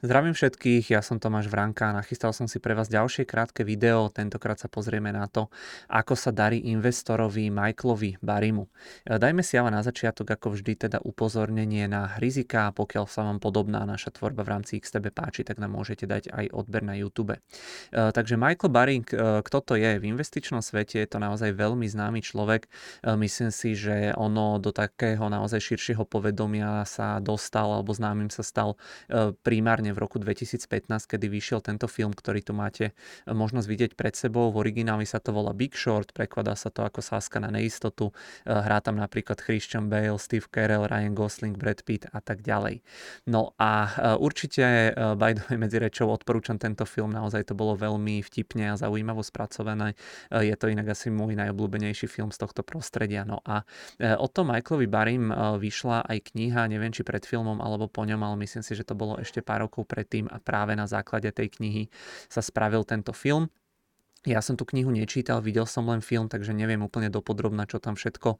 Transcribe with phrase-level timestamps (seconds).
[0.00, 4.08] Zdravím všetkých, ja som Tomáš Vranka a nachystal som si pre vás ďalšie krátke video.
[4.08, 5.52] Tentokrát sa pozrieme na to,
[5.92, 8.64] ako sa darí investorovi Michaelovi Barimu.
[8.64, 12.72] E, dajme si ale na začiatok, ako vždy, teda upozornenie na rizika.
[12.72, 16.48] Pokiaľ sa vám podobná naša tvorba v rámci XTB páči, tak nám môžete dať aj
[16.48, 17.36] odber na YouTube.
[17.36, 17.40] E,
[17.92, 20.00] takže Michael Baring, e, kto to je?
[20.00, 22.72] V investičnom svete je to naozaj veľmi známy človek.
[23.04, 28.80] Myslím si, že ono do takého naozaj širšieho povedomia sa dostal, alebo známym sa stal
[29.44, 34.14] primárne v roku 2015, kedy vyšiel tento film, ktorý tu máte e, možnosť vidieť pred
[34.14, 34.50] sebou.
[34.50, 38.10] V origináli sa to volá Big Short, prekladá sa to ako sáska na neistotu.
[38.10, 42.82] E, hrá tam napríklad Christian Bale, Steve Carell, Ryan Gosling, Brad Pitt a tak ďalej.
[43.30, 47.78] No a e, určite by the way, medzi rečou odporúčam tento film, naozaj to bolo
[47.78, 49.94] veľmi vtipne a zaujímavo spracované.
[50.30, 53.24] Je to inak asi môj najobľúbenejší film z tohto prostredia.
[53.24, 53.62] No a
[54.00, 58.36] o tom Michaelovi Barim vyšla aj kniha, neviem či pred filmom alebo po ňom, ale
[58.44, 61.84] myslím si, že to bolo ešte pár rokov predtým a práve na základe tej knihy
[62.26, 63.48] sa spravil tento film.
[64.28, 67.96] Ja som tú knihu nečítal, videl som len film, takže neviem úplne dopodrobna, čo tam
[67.96, 68.38] všetko e,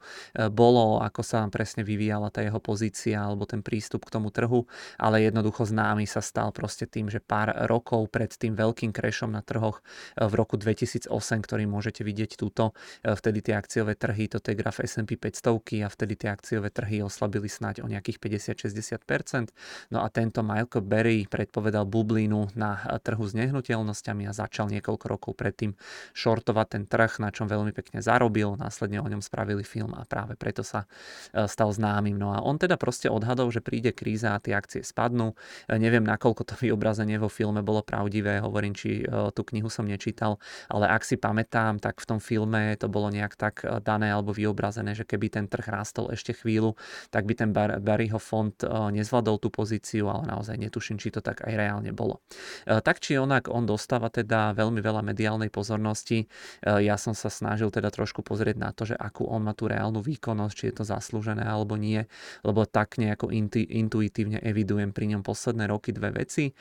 [0.53, 4.69] bolo, ako sa presne vyvíjala tá jeho pozícia alebo ten prístup k tomu trhu,
[5.01, 9.41] ale jednoducho známy sa stal proste tým, že pár rokov pred tým veľkým krešom na
[9.41, 11.09] trhoch e, v roku 2008,
[11.49, 15.89] ktorý môžete vidieť túto, e, vtedy tie akciové trhy, toto je graf S&P 500 a
[15.89, 19.49] vtedy tie akciové trhy oslabili snáď o nejakých 50-60%.
[19.89, 25.33] No a tento Michael Berry predpovedal bublinu na trhu s nehnuteľnosťami a začal niekoľko rokov
[25.33, 29.95] predtým predtým shortovať ten trh, na čom veľmi pekne zarobil, následne o ňom spravili film
[29.95, 30.85] a práve preto sa
[31.31, 32.15] e, stal známym.
[32.19, 35.33] No a on teda proste odhadol, že príde kríza a tie akcie spadnú.
[35.67, 39.87] E, neviem, nakoľko to vyobrazenie vo filme bolo pravdivé, hovorím, či e, tú knihu som
[39.87, 44.35] nečítal, ale ak si pamätám, tak v tom filme to bolo nejak tak dané alebo
[44.35, 46.75] vyobrazené, že keby ten trh rástol ešte chvíľu,
[47.09, 48.53] tak by ten Barryho fond
[48.91, 52.23] nezvládol tú pozíciu, ale naozaj netuším, či to tak aj reálne bolo.
[52.65, 56.25] Tak či onak on dostáva teda veľmi veľa mediálnej pozornosti pozornosti.
[56.25, 59.69] E, ja som sa snažil teda trošku pozrieť na to, že akú on má tú
[59.69, 62.09] reálnu výkonnosť, či je to zaslúžené alebo nie,
[62.41, 63.29] lebo tak nejako
[63.69, 66.49] intuitívne evidujem pri ňom posledné roky dve veci.
[66.49, 66.53] E,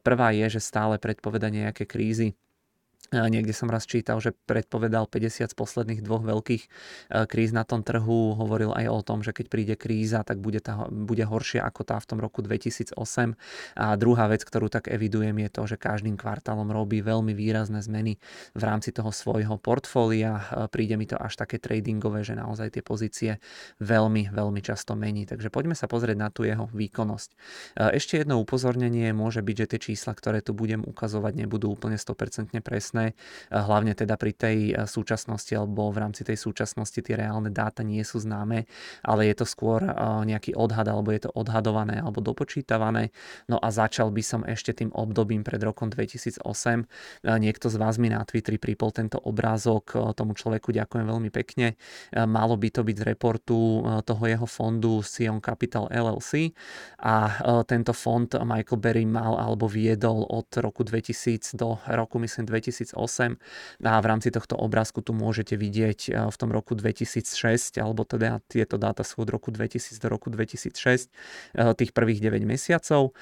[0.00, 2.32] prvá je, že stále predpoveda nejaké krízy
[3.08, 6.68] Niekde som raz čítal, že predpovedal 50 z posledných dvoch veľkých e,
[7.24, 8.36] kríz na tom trhu.
[8.36, 11.96] Hovoril aj o tom, že keď príde kríza, tak bude, tá, bude horšia ako tá
[11.96, 12.92] v tom roku 2008.
[13.80, 18.20] A druhá vec, ktorú tak evidujem, je to, že každým kvartálom robí veľmi výrazné zmeny
[18.52, 20.44] v rámci toho svojho portfólia.
[20.52, 23.40] E, príde mi to až také tradingové, že naozaj tie pozície
[23.80, 25.24] veľmi, veľmi často mení.
[25.24, 27.30] Takže poďme sa pozrieť na tú jeho výkonnosť.
[27.32, 27.36] E,
[27.96, 32.52] ešte jedno upozornenie môže byť, že tie čísla, ktoré tu budem ukazovať, nebudú úplne 100%
[32.60, 33.14] presné jasné,
[33.50, 38.02] hlavne teda pri tej eh, súčasnosti alebo v rámci tej súčasnosti tie reálne dáta nie
[38.02, 38.66] sú známe,
[39.06, 39.92] ale je to skôr eh,
[40.26, 43.14] nejaký odhad alebo je to odhadované alebo dopočítavané.
[43.46, 46.42] No a začal by som ešte tým obdobím pred rokom 2008.
[46.42, 51.76] Eh, niekto z vás mi na Twitteri pripol tento obrázok, tomu človeku ďakujem veľmi pekne.
[52.14, 56.50] Malo by to byť z reportu toho jeho fondu Sion Capital LLC
[56.98, 57.38] a
[57.68, 63.36] tento fond Michael Berry mal alebo viedol od roku 2000 do roku myslím 2000 2008
[63.84, 68.40] a v rámci tohto obrázku tu môžete vidieť eh, v tom roku 2006, alebo teda
[68.48, 73.12] tieto dáta sú od roku 2000 do roku 2006, eh, tých prvých 9 mesiacov.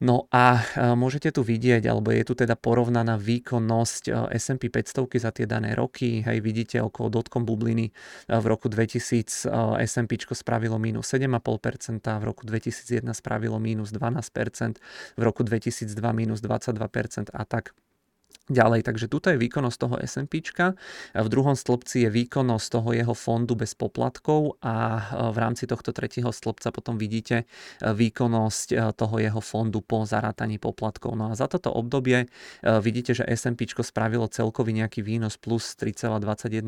[0.00, 5.30] No a eh, môžete tu vidieť, alebo je tu teda porovnaná výkonnosť S&P 500 za
[5.32, 6.24] tie dané roky.
[6.24, 7.92] Hej, vidíte okolo dotkom bubliny
[8.28, 9.48] v roku 2000
[9.84, 14.80] S&P spravilo minus 7,5%, v roku 2001 spravilo minus 12%,
[15.16, 17.76] v roku 2002 minus 22% a tak
[18.50, 18.82] ďalej.
[18.82, 20.42] Takže tuto je výkonnosť toho S&P.
[21.14, 25.94] V druhom stĺpci je výkonnosť toho jeho fondu bez poplatkov a e, v rámci tohto
[25.94, 31.14] tretieho stĺpca potom vidíte e, výkonnosť e, toho jeho fondu po zarátaní poplatkov.
[31.14, 32.26] No a za toto obdobie
[32.66, 36.66] vidíte, že S&P spravilo celkový nejaký výnos plus 3,21%,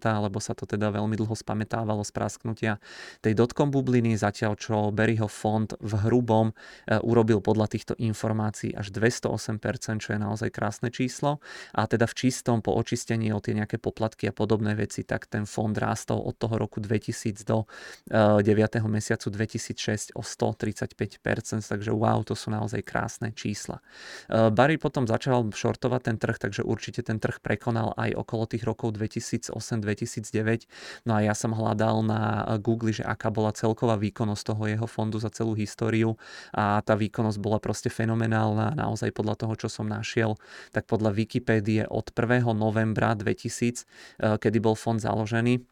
[0.00, 2.72] lebo sa to teda veľmi dlho spametávalo z prasknutia
[3.20, 6.56] tej dotkom bubliny, zatiaľ čo Berryho fond v hrubom
[7.04, 11.42] urobil podľa týchto informácií až 208%, čo je naozaj krásne číslo číslo
[11.74, 15.50] a teda v čistom po očistení o tie nejaké poplatky a podobné veci, tak ten
[15.50, 17.66] fond rástol od toho roku 2000 do
[18.06, 18.46] 9.
[18.46, 23.82] Eh, mesiacu 2006 o 135%, takže wow, to sú naozaj krásne čísla.
[24.30, 28.62] Eh, Barry potom začal šortovať ten trh, takže určite ten trh prekonal aj okolo tých
[28.62, 30.70] rokov 2008-2009.
[31.02, 32.20] No a ja som hľadal na
[32.62, 36.14] Google, že aká bola celková výkonnosť toho jeho fondu za celú históriu
[36.54, 38.78] a tá výkonnosť bola proste fenomenálna.
[38.78, 40.36] Naozaj podľa toho, čo som našiel,
[40.72, 42.54] tak podľa Wikipédie od 1.
[42.54, 45.64] novembra 2000, eh, kedy bol fond založený,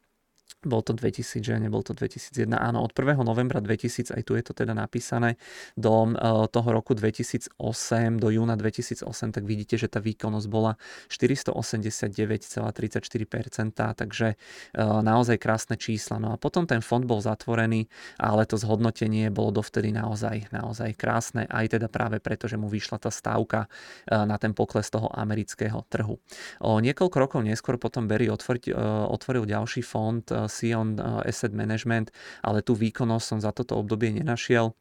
[0.66, 2.50] bol to 2000, že nebol to 2001.
[2.58, 3.22] Áno, od 1.
[3.22, 5.38] novembra 2000, aj tu je to teda napísané,
[5.78, 7.54] do uh, toho roku 2008,
[8.18, 10.74] do júna 2008, tak vidíte, že tá výkonnosť bola
[11.06, 16.18] 489,34%, takže uh, naozaj krásne čísla.
[16.18, 17.86] No a potom ten fond bol zatvorený,
[18.18, 22.98] ale to zhodnotenie bolo dovtedy naozaj, naozaj krásne, aj teda práve preto, že mu vyšla
[22.98, 26.18] tá stávka uh, na ten pokles toho amerického trhu.
[26.58, 32.12] O niekoľko rokov neskôr potom Berry otvoril ďalší fond Sion eh, Asset Management,
[32.44, 34.76] ale tú výkonnosť som za toto obdobie nenašiel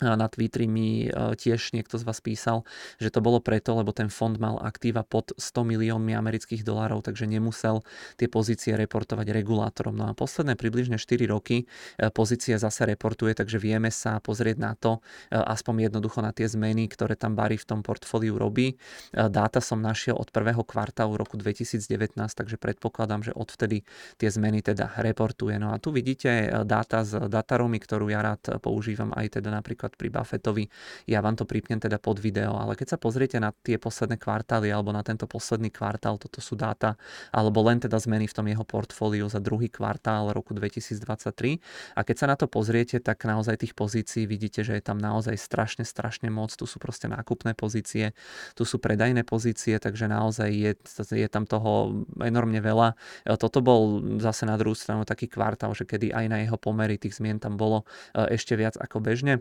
[0.00, 2.64] na Twitteri mi e, tiež niekto z vás písal,
[2.96, 7.28] že to bolo preto, lebo ten fond mal aktíva pod 100 miliónmi amerických dolárov, takže
[7.28, 7.84] nemusel
[8.16, 9.92] tie pozície reportovať regulátorom.
[9.92, 11.68] No a posledné približne 4 roky
[12.00, 16.48] e, pozície zase reportuje, takže vieme sa pozrieť na to, e, aspoň jednoducho na tie
[16.48, 18.80] zmeny, ktoré tam Barry v tom portfóliu robí.
[19.12, 23.84] Dáta som našiel od prvého kvartálu roku 2019, takže predpokladám, že odvtedy
[24.16, 25.60] tie zmeny teda reportuje.
[25.60, 29.98] No a tu vidíte dáta z dataromy, ktorú ja rád používam aj teda napríklad napríklad
[29.98, 30.64] pri Buffettovi.
[31.10, 34.70] Ja vám to pripnem teda pod video, ale keď sa pozriete na tie posledné kvartály
[34.70, 36.94] alebo na tento posledný kvartál, toto sú dáta,
[37.34, 41.98] alebo len teda zmeny v tom jeho portfóliu za druhý kvartál roku 2023.
[41.98, 45.34] A keď sa na to pozriete, tak naozaj tých pozícií vidíte, že je tam naozaj
[45.36, 46.54] strašne, strašne moc.
[46.54, 48.14] Tu sú proste nákupné pozície,
[48.54, 50.72] tu sú predajné pozície, takže naozaj je,
[51.16, 52.94] je tam toho enormne veľa.
[53.40, 57.16] Toto bol zase na druhú stranu taký kvartál, že kedy aj na jeho pomery tých
[57.16, 59.40] zmien tam bolo e, ešte viac ako bežne.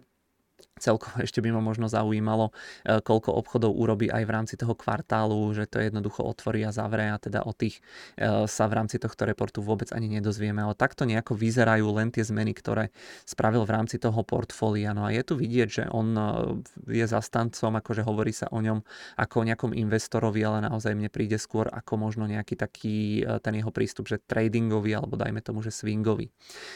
[0.80, 2.56] Celkovo ešte by ma možno zaujímalo,
[2.88, 7.12] e, koľko obchodov urobí aj v rámci toho kvartálu, že to jednoducho otvorí a zavrie
[7.12, 7.84] a teda o tých
[8.16, 10.64] e, sa v rámci tohto reportu vôbec ani nedozvieme.
[10.64, 12.94] Ale takto nejako vyzerajú len tie zmeny, ktoré
[13.28, 14.96] spravil v rámci toho portfólia.
[14.96, 16.24] No a je tu vidieť, že on e,
[16.88, 18.82] je zastancom, akože hovorí sa o ňom
[19.20, 23.74] ako o nejakom investorovi, ale naozaj mne príde skôr ako možno nejaký taký ten jeho
[23.74, 26.30] prístup, že tradingový alebo dajme tomu, že swingový.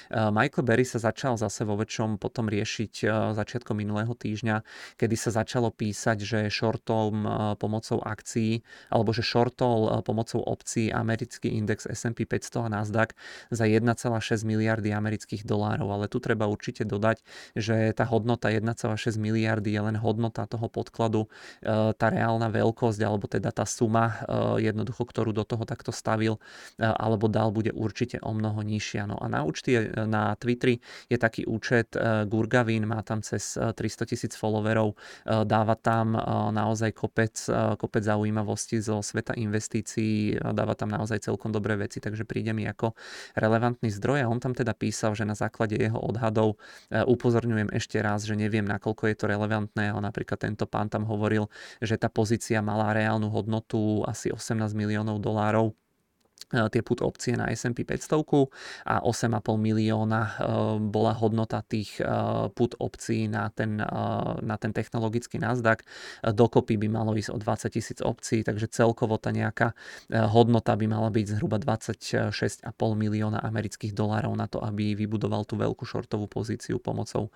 [0.09, 3.05] Michael Berry sa začal zase vo väčšom potom riešiť
[3.38, 4.66] začiatkom minulého minulého týždňa,
[4.98, 7.30] kedy sa začalo písať, že shortom
[7.62, 13.13] pomocou akcií alebo že shortol eh, pomocou opcií americký index S&P 500 a Nasdaq
[13.54, 13.86] za 1,6
[14.42, 15.86] miliardy amerických dolárov.
[15.94, 17.22] Ale tu treba určite dodať,
[17.54, 21.30] že tá hodnota 1,6 miliardy je len hodnota toho podkladu,
[21.62, 24.25] eh, tá reálna veľkosť alebo teda tá suma
[24.57, 26.39] jednoducho, ktorú do toho takto stavil
[26.80, 29.06] alebo dal, bude určite o mnoho nižšia.
[29.06, 30.80] No a na účty na Twitteri
[31.12, 31.94] je taký účet
[32.28, 36.24] Gurgavin, má tam cez 300 tisíc followerov, eh, dáva tam eh,
[36.56, 42.24] naozaj kopec, eh, kopec zaujímavosti zo sveta investícií, dáva tam naozaj celkom dobré veci, takže
[42.24, 42.95] príde mi ako
[43.35, 44.24] relevantný zdroj.
[44.24, 46.56] A on tam teda písal, že na základe jeho odhadov
[46.94, 51.50] upozorňujem ešte raz, že neviem, nakoľko je to relevantné, ale napríklad tento pán tam hovoril,
[51.81, 55.74] že tá pozícia mala reálnu hodnotu asi 18 miliónov dolárov
[56.50, 58.24] tie put opcie na S&P 500
[58.86, 60.31] a 8,5 milióna e,
[60.80, 62.06] bola hodnota tých e,
[62.51, 63.78] put opcií na ten,
[64.44, 65.86] na ten technologický Nasdaq.
[66.24, 69.75] Dokopy by malo ísť o 20 tisíc opcií, takže celkovo tá nejaká
[70.10, 72.34] hodnota by mala byť zhruba 26,5
[72.75, 77.30] milióna amerických dolárov na to, aby vybudoval tú veľkú shortovú pozíciu pomocou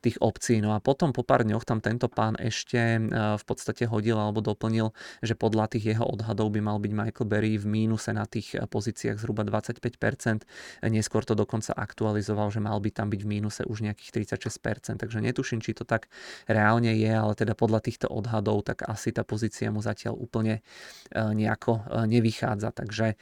[0.00, 0.60] tých opcií.
[0.60, 4.90] No a potom po pár dňoch tam tento pán ešte v podstate hodil alebo doplnil,
[5.20, 9.16] že podľa tých jeho odhadov by mal byť Michael Berry v mínuse na tých pozíciách
[9.20, 10.44] zhruba 25%.
[10.88, 14.98] Neskôr to dokonca aktualizoval, že mal by tam byť v mínuse už nejakých 36%.
[14.98, 16.08] Takže netuším, či to tak
[16.48, 21.20] reálne je, ale teda podľa týchto odhadov, tak asi tá pozícia mu zatiaľ úplne e,
[21.20, 22.74] nejako e, nevychádza.
[22.74, 23.16] Takže e,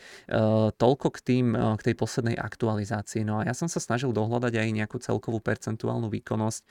[0.75, 3.23] toľko k, tým, k tej poslednej aktualizácii.
[3.27, 6.63] No a ja som sa snažil dohľadať aj nejakú celkovú percentuálnu výkonnosť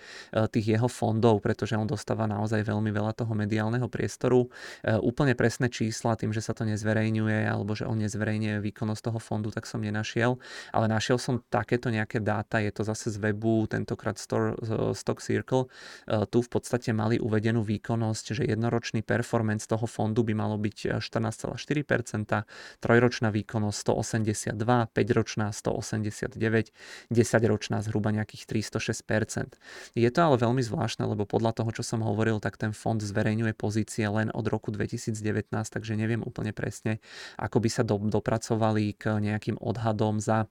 [0.50, 4.50] tých jeho fondov, pretože on dostáva naozaj veľmi veľa toho mediálneho priestoru.
[4.86, 9.54] Úplne presné čísla tým, že sa to nezverejňuje alebo že on nezverejňuje výkonnosť toho fondu,
[9.54, 10.42] tak som nenašiel,
[10.74, 15.70] ale našiel som takéto nejaké dáta, je to zase z webu, tentokrát Stock Circle.
[16.10, 21.04] E, tu v podstate mali uvedenú výkonnosť, že jednoročný performance toho fondu by malo byť
[21.04, 22.48] 14,4%,
[22.80, 24.56] trojročná výkonnosť 182,
[24.96, 26.72] 5-ročná 189,
[27.12, 29.60] 10-ročná zhruba nejakých 306%.
[30.00, 33.52] Je to ale veľmi zvláštne, lebo podľa toho, čo som hovoril, tak ten fond zverejňuje
[33.60, 37.04] pozície len od roku 2019, takže neviem úplne presne,
[37.36, 40.46] ako by sa do, dopracoval dopracovali k nejakým odhadom za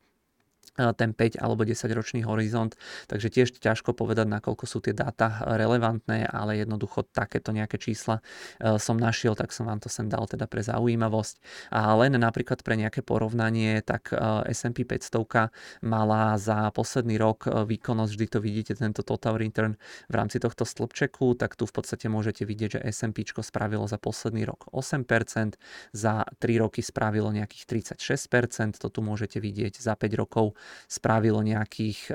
[0.95, 2.79] ten 5 alebo 10 ročný horizont,
[3.11, 8.23] takže tiež ťažko povedať, nakoľko sú tie dáta relevantné, ale jednoducho takéto nejaké čísla
[8.62, 11.43] e, som našiel, tak som vám to sem dal teda pre zaujímavosť.
[11.75, 14.17] A len napríklad pre nejaké porovnanie, tak e,
[14.55, 15.50] S&P 500
[15.83, 19.75] mala za posledný rok e, výkonnosť, vždy to vidíte, tento total return
[20.07, 24.47] v rámci tohto stĺpčeku, tak tu v podstate môžete vidieť, že S&P spravilo za posledný
[24.47, 25.59] rok 8%,
[25.91, 30.48] za 3 roky spravilo nejakých 36%, to tu môžete vidieť za 5 rokov
[30.87, 32.12] spravilo nejakých,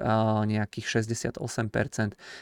[0.48, 1.38] nejakých 68%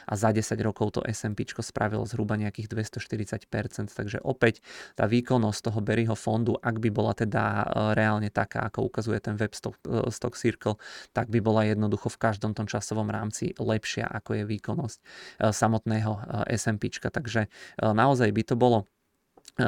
[0.08, 4.62] a za 10 rokov to S&P spravilo zhruba nejakých 240%, takže opäť
[4.94, 7.66] tá výkonnosť toho Berryho fondu, ak by bola teda
[7.98, 9.78] reálne taká, ako ukazuje ten web Stock,
[10.10, 10.78] Stock Circle,
[11.12, 15.00] tak by bola jednoducho v každom tom časovom rámci lepšia, ako je výkonnosť
[15.50, 16.92] samotného S&P.
[16.92, 17.48] Takže
[17.82, 18.86] naozaj by to bolo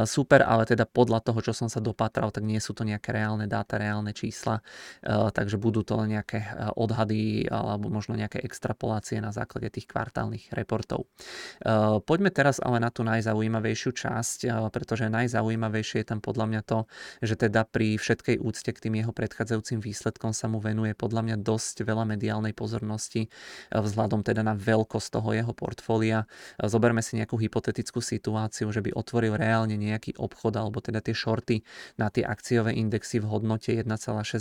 [0.06, 3.46] super, ale teda podľa toho, čo som sa dopatral, tak nie sú to nejaké reálne
[3.46, 4.64] dáta, reálne čísla,
[5.04, 6.48] e, takže budú to len nejaké e,
[6.78, 11.06] odhady alebo možno nejaké extrapolácie na základe tých kvartálnych reportov.
[12.04, 14.40] Poďme teraz ale na tú najzaujímavejšiu časť,
[14.72, 16.80] pretože najzaujímavejšie je tam podľa mňa to,
[17.22, 21.38] že teda pri všetkej úcte k tým jeho predchádzajúcim výsledkom sa mu venuje podľa mňa
[21.42, 23.28] dosť veľa mediálnej pozornosti
[23.72, 26.26] vzhľadom teda na veľkosť toho jeho portfólia.
[26.60, 31.62] Zoberme si nejakú hypotetickú situáciu, že by otvoril reálne nejaký obchod alebo teda tie shorty
[32.00, 33.84] na tie akciové indexy v hodnote 1,6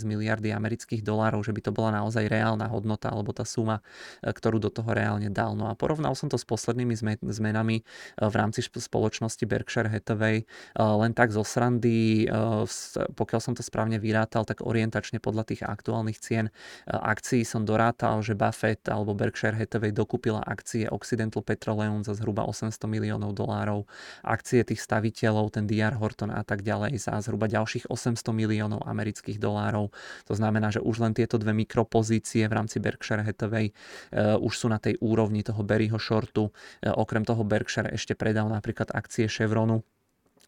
[0.06, 3.82] miliardy amerických dolárov, že by to bola naozaj reálna hodnota alebo tá suma,
[4.22, 5.58] e, ktorú do toho reálne dal.
[5.58, 7.82] No a porovnal som to s poslednými zmenami e,
[8.22, 10.42] v rámci spoločnosti Berkshire Hathaway.
[10.42, 10.44] E,
[10.78, 12.28] len tak zo srandy,
[13.16, 16.52] pokiaľ som to správne vyrátal, tak orientačne podľa tých aktuálnych cien
[16.86, 22.76] akcií som dorátal, že Buffett alebo Berkshire Hathaway dokúpila akcie Occidental Petroleum za zhruba 800
[22.86, 23.88] miliónov dolárov.
[24.22, 28.82] Akcie tých staviteľov majiteľov, ten DR Horton a tak ďalej za zhruba ďalších 800 miliónov
[28.82, 29.94] amerických dolárov.
[30.26, 34.66] To znamená, že už len tieto dve mikropozície v rámci Berkshire Hathaway uh, už sú
[34.66, 36.50] na tej úrovni toho Berryho shortu.
[36.82, 39.86] Uh, okrem toho Berkshire ešte predal napríklad akcie Chevronu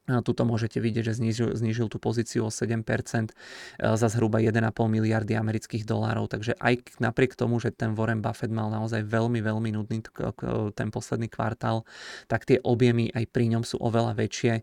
[0.04, 3.34] Tuto môžete vidieť, že znižil, znižil tú pozíciu o 7% e,
[3.80, 4.52] za zhruba 1,5
[4.84, 6.28] miliardy amerických dolárov.
[6.28, 10.04] Takže aj napriek tomu, že ten Warren Buffett mal naozaj veľmi, veľmi nudný
[10.76, 11.88] ten posledný kvartál,
[12.28, 14.62] tak tie objemy aj pri ňom sú oveľa väčšie e,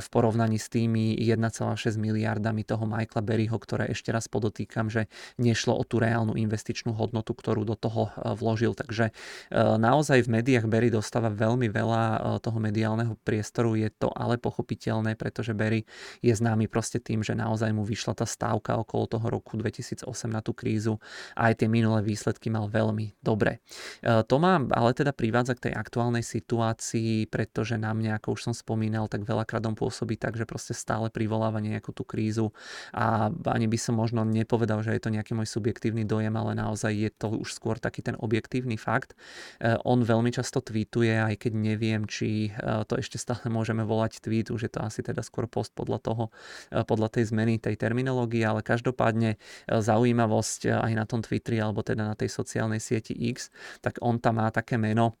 [0.00, 5.04] v porovnaní s tými 1,6 miliardami toho Michaela Berryho, ktoré ešte raz podotýkam, že
[5.36, 8.72] nešlo o tú reálnu investičnú hodnotu, ktorú do toho e, vložil.
[8.72, 9.12] Takže
[9.52, 12.02] naozaj v médiách Berry dostáva veľmi veľa
[12.40, 13.76] toho mediálneho priestoru.
[13.76, 15.82] Je to ale pochopiteľné pochopiteľné, pretože Barry
[16.22, 20.38] je známy proste tým, že naozaj mu vyšla tá stávka okolo toho roku 2008 na
[20.38, 21.02] tú krízu
[21.34, 23.58] a aj tie minulé výsledky mal veľmi dobre.
[24.06, 28.40] E, to ma ale teda privádza k tej aktuálnej situácii, pretože na mňa, ako už
[28.46, 32.54] som spomínal, tak veľakrát on pôsobí tak, že proste stále privoláva nejakú tú krízu
[32.94, 36.94] a ani by som možno nepovedal, že je to nejaký môj subjektívny dojem, ale naozaj
[36.94, 39.18] je to už skôr taký ten objektívny fakt.
[39.58, 44.22] E, on veľmi často tweetuje, aj keď neviem, či e, to ešte stále môžeme volať
[44.22, 46.24] tweet, už je to asi teda skôr post podľa toho,
[46.70, 51.58] e, podľa tej zmeny tej terminológie, ale každopádne e, zaujímavosť e, aj na tom Twitteri
[51.58, 53.48] alebo teda na tej sociálnej sieti X,
[53.80, 55.16] tak on tam má také meno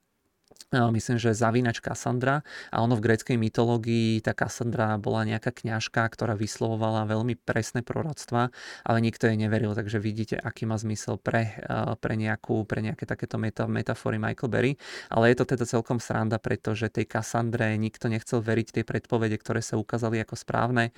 [0.70, 6.38] myslím, že zavinač Kassandra a ono v gréckej mytológii tá Kassandra bola nejaká kňažka, ktorá
[6.38, 8.54] vyslovovala veľmi presné proroctva,
[8.86, 11.58] ale nikto jej neveril, takže vidíte, aký má zmysel pre,
[11.98, 14.72] pre, nejakú, pre nejaké takéto meta, metafory Michael Berry,
[15.08, 19.64] ale je to teda celkom sranda, pretože tej Kassandre nikto nechcel veriť tie predpovede, ktoré
[19.64, 20.92] sa ukázali ako správne.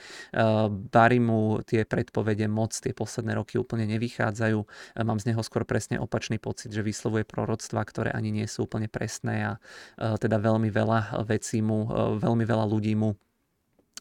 [0.90, 4.58] Barry mu tie predpovede moc tie posledné roky úplne nevychádzajú.
[5.06, 8.90] Mám z neho skôr presne opačný pocit, že vyslovuje proroctva, ktoré ani nie sú úplne
[8.90, 9.52] presné a
[10.18, 13.14] teda veľmi veľa vecí mu, eh, veľmi veľa ľudí mu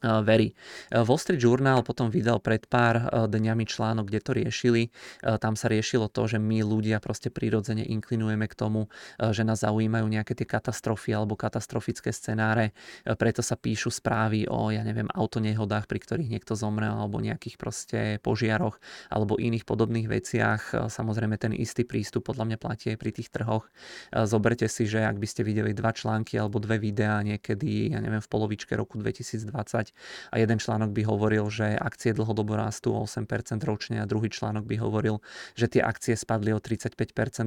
[0.03, 0.51] verí.
[0.91, 4.91] Wall Street Journal potom vydal pred pár dňami článok, kde to riešili.
[5.23, 10.05] Tam sa riešilo to, že my ľudia proste prirodzene inklinujeme k tomu, že nás zaujímajú
[10.11, 12.75] nejaké tie katastrofy alebo katastrofické scenáre.
[13.07, 17.99] Preto sa píšu správy o, ja neviem, autonehodách, pri ktorých niekto zomrel alebo nejakých proste
[18.19, 20.91] požiaroch alebo iných podobných veciach.
[20.91, 23.71] Samozrejme ten istý prístup podľa mňa platí aj pri tých trhoch.
[24.11, 28.19] Zoberte si, že ak by ste videli dva články alebo dve videá niekedy, ja neviem,
[28.19, 29.92] v polovičke roku 2020,
[30.31, 34.65] a jeden článok by hovoril, že akcie dlhodobo rastú o 8% ročne a druhý článok
[34.65, 35.19] by hovoril,
[35.53, 36.97] že tie akcie spadli o 35%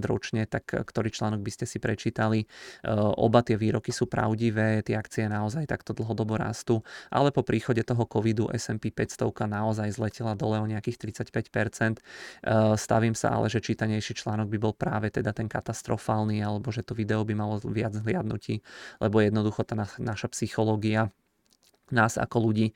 [0.07, 2.45] ročne, tak eh, ktorý článok by ste si prečítali.
[2.45, 7.83] Eh, oba tie výroky sú pravdivé, tie akcie naozaj takto dlhodobo rastú, ale po príchode
[7.83, 12.00] toho covidu S&P 500 naozaj zletela dole o nejakých 35%.
[12.00, 16.83] Eh, stavím sa ale, že čítanejší článok by bol práve teda ten katastrofálny, alebo že
[16.87, 18.62] to video by malo viac hliadnutí,
[19.03, 21.11] lebo jednoducho tá naša psychológia
[21.95, 22.75] nás ako ľudí e,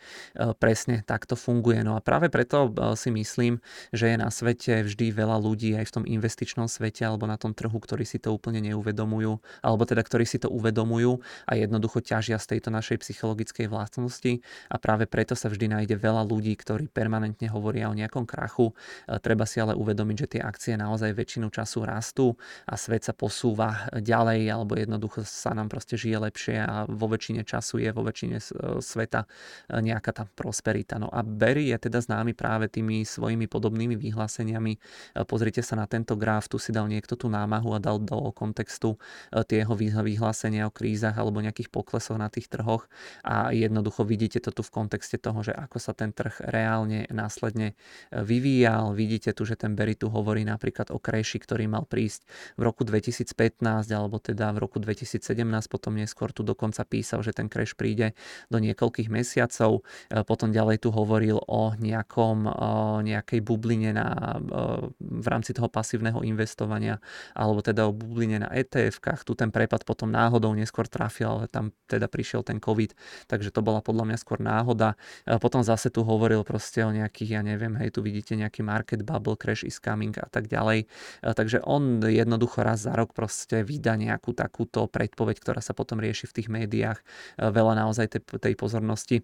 [0.54, 1.82] presne takto funguje.
[1.82, 3.58] No a práve preto e, si myslím,
[3.90, 7.50] že je na svete vždy veľa ľudí aj v tom investičnom svete alebo na tom
[7.50, 11.18] trhu, ktorí si to úplne neuvedomujú, alebo teda ktorí si to uvedomujú
[11.50, 16.22] a jednoducho ťažia z tejto našej psychologickej vlastnosti a práve preto sa vždy nájde veľa
[16.26, 18.70] ľudí, ktorí permanentne hovoria o nejakom krachu.
[19.10, 22.38] E, treba si ale uvedomiť, že tie akcie naozaj väčšinu času rastú
[22.70, 27.42] a svet sa posúva ďalej alebo jednoducho sa nám proste žije lepšie a vo väčšine
[27.42, 28.38] času je vo väčšine
[28.78, 31.00] sveta sveta e, nejaká tá prosperita.
[31.00, 34.76] No a Berry je teda známy práve tými svojimi podobnými vyhláseniami.
[34.76, 34.78] E,
[35.24, 39.00] pozrite sa na tento graf, tu si dal niekto tú námahu a dal do kontextu
[39.32, 42.84] e, tie jeho vyhlásenia o krízach alebo nejakých poklesoch na tých trhoch
[43.24, 47.78] a jednoducho vidíte to tu v kontexte toho, že ako sa ten trh reálne následne
[48.10, 48.92] vyvíjal.
[48.92, 52.26] Vidíte tu, že ten Berry tu hovorí napríklad o kreši, ktorý mal prísť
[52.58, 53.62] v roku 2015
[53.94, 55.22] alebo teda v roku 2017,
[55.70, 58.12] potom neskôr tu dokonca písal, že ten crash príde
[58.50, 59.86] do niekoľkých niekoľkých mesiacov.
[60.10, 62.52] E, potom ďalej tu hovoril o nejakom, e,
[63.06, 66.98] nejakej bubline na, e, v rámci toho pasívneho investovania,
[67.38, 69.22] alebo teda o bubline na ETF-kách.
[69.22, 72.98] Tu ten prepad potom náhodou neskôr trafil, ale tam teda prišiel ten COVID,
[73.30, 74.98] takže to bola podľa mňa skôr náhoda.
[75.38, 79.38] Potom zase tu hovoril proste o nejakých, ja neviem, hej, tu vidíte nejaký market bubble,
[79.38, 80.90] crash is coming a tak ďalej.
[81.22, 86.26] Takže on jednoducho raz za rok proste vydá nejakú takúto predpoveď, ktorá sa potom rieši
[86.30, 86.98] v tých médiách.
[87.36, 89.22] Veľa naozaj tej, tej pozornosti pozornosti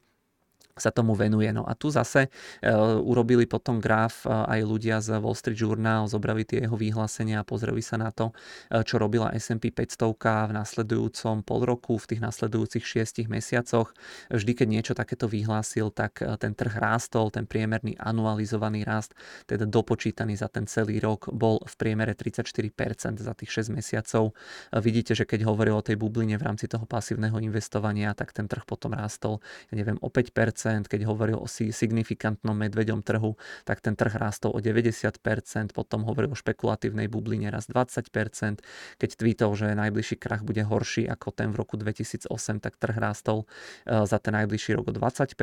[0.77, 1.49] sa tomu venuje.
[1.57, 6.05] No a tu zase e, urobili potom graf e, aj ľudia z Wall Street Journal,
[6.05, 8.37] zobrali tie jeho vyhlásenia a pozreli sa na to,
[8.69, 10.13] e, čo robila S&P 500
[10.47, 13.97] v nasledujúcom pol roku, v tých nasledujúcich šiestich mesiacoch.
[14.29, 19.17] Vždy, keď niečo takéto vyhlásil, tak ten trh rástol, ten priemerný anualizovaný rast,
[19.49, 24.37] teda dopočítaný za ten celý rok, bol v priemere 34% za tých 6 mesiacov.
[24.77, 28.69] Vidíte, že keď hovoril o tej bubline v rámci toho pasívneho investovania, tak ten trh
[28.69, 29.41] potom rástol,
[29.73, 34.61] ja neviem, o 5%, keď hovoril o signifikantnom medveďom trhu, tak ten trh rástol o
[34.61, 35.23] 90%,
[35.71, 38.61] potom hovoril o špekulatívnej bubline raz 20%,
[38.99, 42.27] keď tweetol, že najbližší krach bude horší ako ten v roku 2008,
[42.59, 43.47] tak trh rástol
[43.87, 45.37] e, za ten najbližší rok o 20%,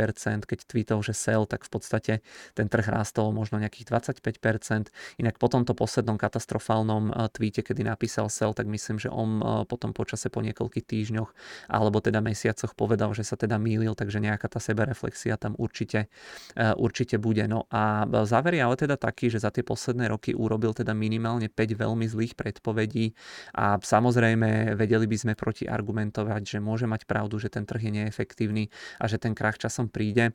[0.44, 2.14] keď tweetol, že sell, tak v podstate
[2.58, 4.92] ten trh rástol možno nejakých 25%.
[5.22, 9.44] Inak po tomto poslednom katastrofálnom e, tweete, kedy napísal sell, tak myslím, že on e,
[9.70, 11.30] potom počase po niekoľkých týždňoch
[11.70, 16.10] alebo teda mesiacoch povedal, že sa teda mýlil, takže nejaká tá sebereflexia reflexia tam určite,
[16.58, 17.46] e, určite bude.
[17.46, 21.54] No a záver je ale teda taký, že za tie posledné roky urobil teda minimálne
[21.54, 23.14] 5 veľmi zlých predpovedí
[23.54, 27.92] a samozrejme vedeli by sme proti argumentovať, že môže mať pravdu, že ten trh je
[27.94, 30.34] neefektívny a že ten krach časom príde.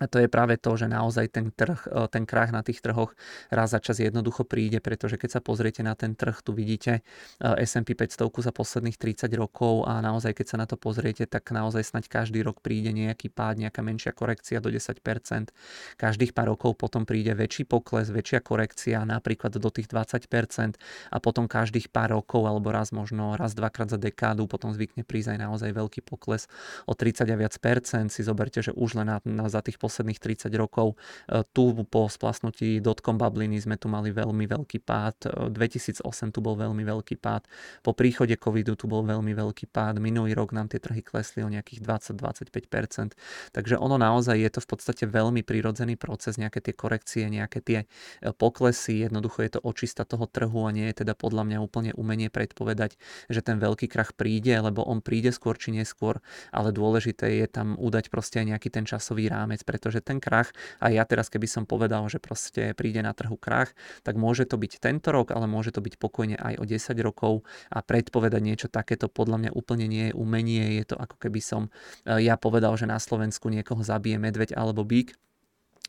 [0.00, 3.14] A to je práve to, že naozaj ten trh, e, ten krach na tých trhoch
[3.52, 7.02] raz za čas jednoducho príde, pretože keď sa pozriete na ten trh, tu vidíte
[7.38, 11.50] e, S&P 500 za posledných 30 rokov a naozaj keď sa na to pozriete, tak
[11.52, 15.54] naozaj snať každý rok príde nejaký pád, nejaká menšia korekcia do 10%.
[15.98, 20.78] Každých pár rokov potom príde väčší pokles, väčšia korekcia, napríklad do tých 20%
[21.10, 25.34] a potom každých pár rokov alebo raz možno raz, dvakrát za dekádu potom zvykne prísť
[25.34, 26.46] aj naozaj veľký pokles
[26.86, 28.08] o 30 a viac percent.
[28.12, 30.94] Si zoberte, že už len na, na, za tých posledných 30 rokov.
[31.26, 35.50] E, tu po splasnutí dotcom bubliny sme tu mali veľmi veľký pád.
[35.50, 37.50] 2008 e, tu bol veľmi veľký pád.
[37.82, 39.98] Po príchode covidu tu bol veľmi veľký pád.
[39.98, 43.18] Minulý rok nám tie trhy klesli o nejakých 20-25%.
[43.50, 47.78] Takže ono naozaj je to v podstate veľmi prirodzený proces, nejaké tie korekcie, nejaké tie
[47.82, 49.10] e, poklesy.
[49.10, 53.00] Jednoducho je to očista toho trhu a nie je teda podľa mňa úplne umenie predpovedať,
[53.26, 56.20] že ten veľký krach príde, lebo on príde skôr či neskôr,
[56.52, 60.92] ale dôležité je tam udať proste aj nejaký ten časový rámec, pretože ten krach, a
[60.92, 63.72] ja teraz keby som povedal, že proste príde na trhu krach,
[64.04, 67.48] tak môže to byť tento rok, ale môže to byť pokojne aj o 10 rokov
[67.72, 71.72] a predpovedať niečo takéto podľa mňa úplne nie je umenie, je to ako keby som
[72.04, 75.16] eh, ja povedal, že na Slovensku niekoho zabije medveď alebo bík,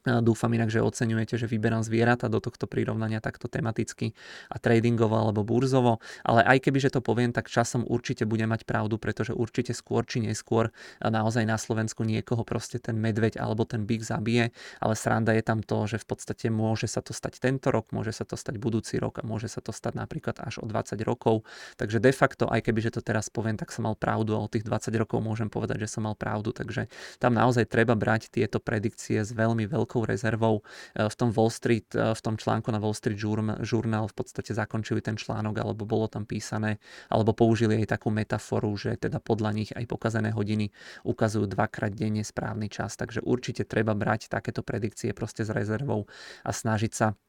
[0.03, 4.11] Dúfam inak, že oceňujete, že vyberám zvieratá do tohto prirovnania takto tematicky
[4.51, 8.67] a tradingovo alebo burzovo, ale aj keby, že to poviem, tak časom určite bude mať
[8.67, 13.87] pravdu, pretože určite skôr či neskôr naozaj na Slovensku niekoho proste ten medveď alebo ten
[13.87, 14.51] byk zabije,
[14.83, 18.11] ale sranda je tam to, že v podstate môže sa to stať tento rok, môže
[18.11, 21.47] sa to stať budúci rok a môže sa to stať napríklad až o 20 rokov.
[21.79, 24.51] Takže de facto, aj keby, že to teraz poviem, tak som mal pravdu a o
[24.51, 26.51] tých 20 rokov môžem povedať, že som mal pravdu.
[26.51, 26.91] Takže
[27.23, 30.63] tam naozaj treba brať tieto predikcie s veľmi veľkou veľkou rezervou.
[30.95, 34.55] E, v tom Wall Street, e, v tom článku na Wall Street Journal v podstate
[34.55, 36.79] zakončili ten článok, alebo bolo tam písané,
[37.11, 40.71] alebo použili aj takú metaforu, že teda podľa nich aj pokazené hodiny
[41.03, 42.95] ukazujú dvakrát denne správny čas.
[42.95, 46.07] Takže určite treba brať takéto predikcie proste s rezervou
[46.47, 47.19] a snažiť sa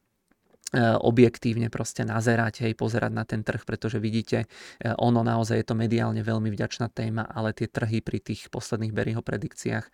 [0.81, 4.45] objektívne proste nazerať, hej, pozerať na ten trh, pretože vidíte,
[4.81, 8.91] e, ono naozaj je to mediálne veľmi vďačná téma, ale tie trhy pri tých posledných
[8.91, 9.91] Berryho predikciách e,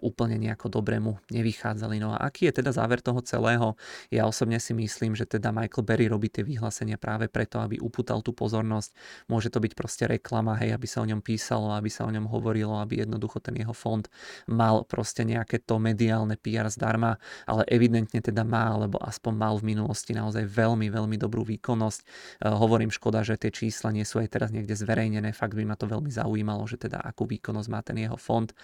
[0.00, 2.00] úplne nejako dobrému nevychádzali.
[2.00, 3.76] No a aký je teda záver toho celého?
[4.08, 8.24] Ja osobne si myslím, že teda Michael Berry robí tie vyhlásenia práve preto, aby uputal
[8.24, 8.96] tú pozornosť.
[9.28, 12.24] Môže to byť proste reklama, hej, aby sa o ňom písalo, aby sa o ňom
[12.32, 14.08] hovorilo, aby jednoducho ten jeho fond
[14.48, 19.76] mal proste nejaké to mediálne PR zdarma, ale evidentne teda má, alebo aspoň mal v
[19.76, 22.00] minulosti naozaj veľmi, veľmi dobrú výkonnosť.
[22.00, 22.06] E,
[22.46, 25.90] hovorím škoda, že tie čísla nie sú aj teraz niekde zverejnené, fakt by ma to
[25.90, 28.46] veľmi zaujímalo, že teda akú výkonnosť má ten jeho fond.
[28.46, 28.54] E,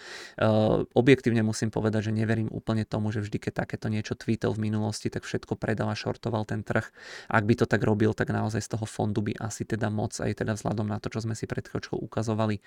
[0.94, 5.10] objektívne musím povedať, že neverím úplne tomu, že vždy, keď takéto niečo tweetel v minulosti,
[5.10, 6.90] tak všetko predal a shortoval ten trh.
[7.28, 10.42] Ak by to tak robil, tak naozaj z toho fondu by asi teda moc aj
[10.42, 12.62] teda vzhľadom na to, čo sme si pred chvíľočkou ukazovali, e,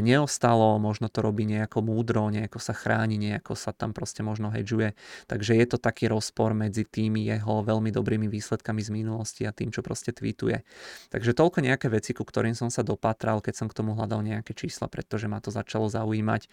[0.00, 4.94] neostalo, možno to robí nejako múdro, nejako sa chráni, nejako sa tam proste možno hedžuje.
[5.26, 9.50] Takže je to taký rozpor medzi tými jeho veľmi dobrými dobrými výsledkami z minulosti a
[9.50, 10.62] tým, čo proste tweetuje.
[11.10, 14.54] Takže toľko nejaké veci, ku ktorým som sa dopatral, keď som k tomu hľadal nejaké
[14.54, 16.46] čísla, pretože ma to začalo zaujímať.
[16.46, 16.48] E,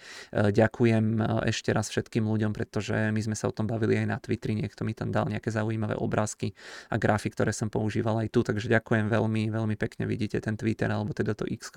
[0.50, 4.18] ďakujem e, ešte raz všetkým ľuďom, pretože my sme sa o tom bavili aj na
[4.18, 6.58] Twitteri, niekto mi tam dal nejaké zaujímavé obrázky
[6.90, 10.10] a grafy, ktoré som používal aj tu, takže ďakujem veľmi, veľmi pekne.
[10.10, 11.70] Vidíte ten Twitter alebo teda to X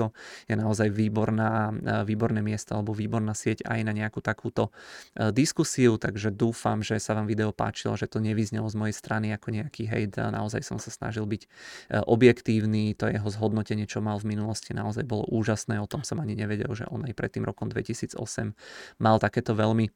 [0.48, 4.72] je naozaj výborná, e, výborné miesto alebo výborná sieť aj na nejakú takúto
[5.34, 9.50] diskusiu, takže dúfam, že sa vám video páčilo, že to nevyznelo z mojej strany ako
[9.50, 11.48] nejaký nejaký hejt naozaj som sa snažil byť e,
[12.06, 16.38] objektívny, to jeho zhodnotenie, čo mal v minulosti, naozaj bolo úžasné, o tom som ani
[16.38, 18.14] nevedel, že on aj pred tým rokom 2008
[19.02, 19.90] mal takéto veľmi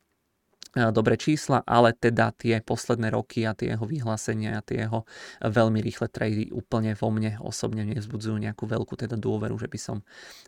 [0.76, 5.08] dobré čísla, ale teda tie posledné roky a tie jeho vyhlásenia a tie jeho
[5.40, 9.96] veľmi rýchle trady úplne vo mne osobne nevzbudzujú nejakú veľkú teda dôveru, že by som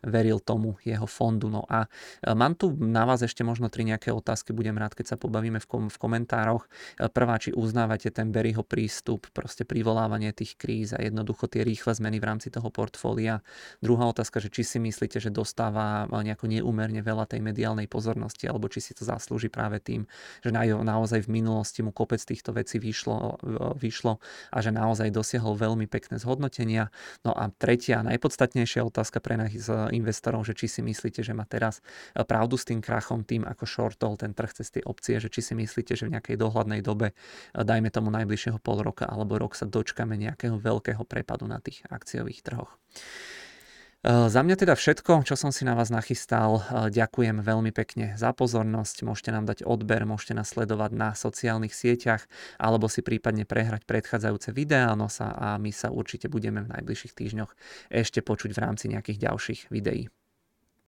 [0.04, 1.48] veril tomu jeho fondu.
[1.48, 1.88] No a
[2.22, 5.58] e, mám tu na vás ešte možno tri nejaké otázky, budem rád, keď sa pobavíme
[5.58, 6.68] v, kom- v komentároch.
[7.00, 11.96] E, prvá, či uznávate ten Berryho prístup, proste privolávanie tých kríz a jednoducho tie rýchle
[11.96, 13.40] zmeny v rámci toho portfólia.
[13.80, 18.68] Druhá otázka, že či si myslíte, že dostáva nejako neúmerne veľa tej mediálnej pozornosti, alebo
[18.68, 19.99] či si to zaslúži práve tým,
[20.44, 23.40] že naozaj v minulosti mu kopec týchto vecí vyšlo,
[23.80, 24.20] vyšlo
[24.52, 26.92] a že naozaj dosiahol veľmi pekné zhodnotenia.
[27.24, 29.50] No a tretia, najpodstatnejšia otázka pre nás
[29.90, 31.80] investorov, že či si myslíte, že má teraz
[32.14, 35.54] pravdu s tým krachom, tým ako shortol ten trh cez tie opcie, že či si
[35.56, 37.16] myslíte, že v nejakej dohľadnej dobe,
[37.56, 42.42] dajme tomu najbližšieho pol roka alebo rok sa dočkame nejakého veľkého prepadu na tých akciových
[42.44, 42.76] trhoch.
[44.00, 46.64] Eh, za mňa teda všetko, čo som si na vás nachystal.
[46.64, 49.04] Eh, ďakujem veľmi pekne za pozornosť.
[49.04, 52.24] Môžete nám dať odber, môžete nás sledovať na sociálnych sieťach
[52.56, 57.52] alebo si prípadne prehrať predchádzajúce videá nosa a my sa určite budeme v najbližších týždňoch
[57.92, 60.08] ešte počuť v rámci nejakých ďalších videí.